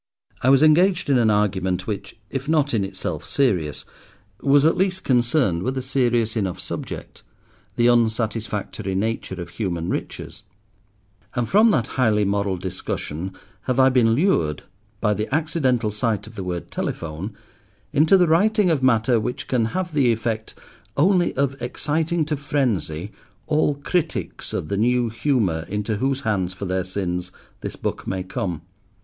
[0.41, 3.85] I was engaged in an argument, which, if not in itself serious,
[4.41, 7.21] was at least concerned with a serious enough subject,
[7.75, 10.41] the unsatisfactory nature of human riches;
[11.35, 13.33] and from that highly moral discussion
[13.65, 14.63] have I been lured,
[15.01, 17.35] by the accidental sight of the word "telephone,"
[17.93, 20.55] into the writing of matter which can have the effect
[20.97, 23.11] only of exciting to frenzy
[23.45, 28.23] all critics of the New Humour into whose hands, for their sins, this book may
[28.23, 28.63] come.